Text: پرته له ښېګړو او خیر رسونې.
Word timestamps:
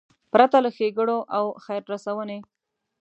پرته 0.31 0.57
له 0.65 0.69
ښېګړو 0.75 1.17
او 1.37 1.45
خیر 1.63 1.83
رسونې. 1.93 2.39